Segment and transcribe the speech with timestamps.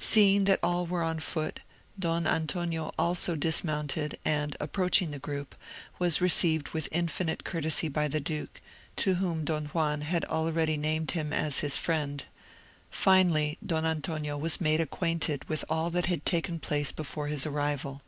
[0.00, 1.60] Seeing that all were on foot,
[1.98, 5.54] Don Antonio also dismounted, and, approaching the group,
[5.98, 8.62] was received with infinite courtesy by the duke,
[8.96, 12.24] to whom Don Juan had already named him as his friend;
[12.90, 18.00] finally, Don Antonio was made acquainted with all that had taken place before his arrival.